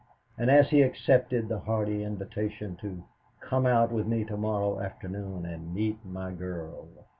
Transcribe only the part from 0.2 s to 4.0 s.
and as he accepted the hearty invitation to "come out